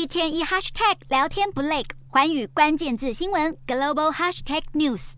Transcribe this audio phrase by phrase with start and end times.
[0.00, 5.12] 一天一 hashtag 聊天不累，环宇关键字新闻 global hashtag news。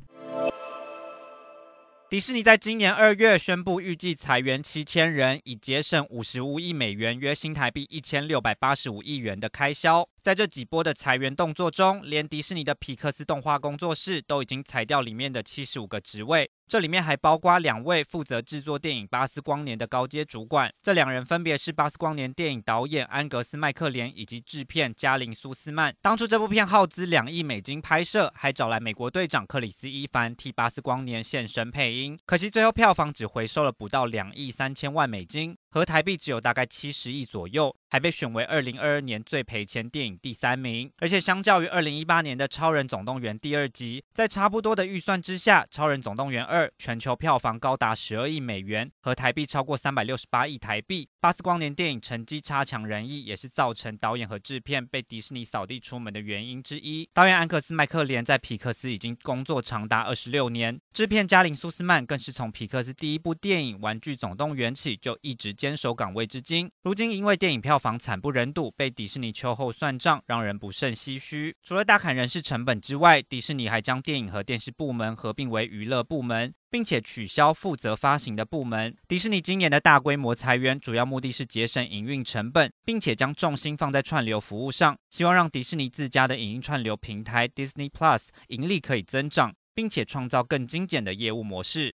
[2.11, 10.05] 迪士尼在今年二月宣布，预计裁员七千人，以节省五十五亿美元（约新台币一千六百八十五亿元）的开销。
[10.23, 20.73] 在这几波的裁员动作中，连迪士尼的皮克斯动画工作室都已经裁掉里面的七十五个职位，这里面还包括两位负责制作电影《巴斯光年》的高阶主管。
[20.81, 25.93] 这两人分别是《巴斯光年》电影导演安格斯麦克连以及制片加林苏斯曼。
[26.01, 35.57] 当初这部片耗资两亿美金拍摄，还找来美国队长克里斯伊凡替《巴斯光年》现身配音，可惜最后票房只回收了不到两亿三千万美金。
[35.73, 40.93] 合台币只有大概七十亿左右，还被选为二零二二年最赔钱电影第三名。
[40.99, 51.07] 而且相较于二零一八年的《超人总动员》第二集，在差不多的预算之下，《超人总动员二》全球票房高达十二亿美元，合台币超过三百六十八亿台币。
[51.19, 57.09] 《巴斯光年》电影成绩差强人意，也是造成导演和制片被迪士尼扫地出门的原因之一。
[57.15, 65.57] 导演安克斯麦克连在皮克斯已经工作长达二十六年，制片加林苏斯曼更是从皮克斯第一部电影《玩具总动员》起就一直。
[65.63, 71.55] 坚守岗位至今，如今因为电影票房惨不忍睹，被迪士尼秋后算账，让人不胜唏嘘。
[71.63, 78.97] 除了大砍人事成本之外，迪士尼还将电影和电视部门合并为娱乐部门，并且取消负责发行的部门。
[79.07, 91.91] 迪士尼今年的大规模裁员，主要目的是节省营运成本，并且将重心放在串流服务上，希望让迪士尼自家的影音串流平台 Disney Plus 盈利可以增长，并且创造更精简的业务模式。